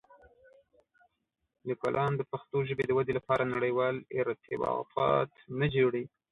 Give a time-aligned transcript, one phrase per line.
[1.67, 6.03] لیکوالان د پښتو ژبې د ودې لپاره نړيوال ارتباطات نه جوړوي.